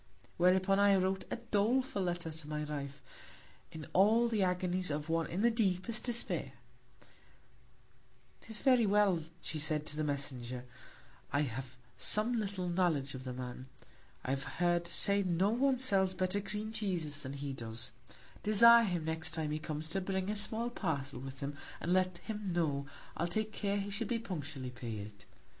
[0.37, 3.03] Whereupon I wrote a doleful Letter to my Wife,
[3.71, 6.53] in all the Agonies of one in the deepest Despair:
[8.41, 10.65] 'Tis very well, said she, to the Messenger;
[11.31, 13.67] I have some little Knowledge of the Man;
[14.25, 17.91] I have heard say no one sells better Cream Cheeses than he does;
[18.41, 22.17] desire him, next Time he comes, to bring a small Parcel with him, and let
[22.17, 25.25] him know, I'll take care he shall be punctually paid.